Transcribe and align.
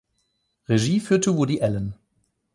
Regie 0.67 0.99
führte 0.99 1.37
Woody 1.37 1.61
Allen. 1.61 1.93